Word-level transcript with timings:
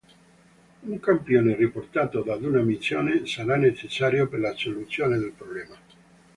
Un 0.89 0.99
campione 0.99 1.53
riportato 1.55 2.23
da 2.23 2.33
una 2.35 2.61
missione 2.63 3.27
sarà 3.27 3.55
necessario 3.55 4.27
per 4.27 4.39
la 4.39 4.55
soluzione 4.55 5.19
del 5.19 5.31
problema. 5.31 5.75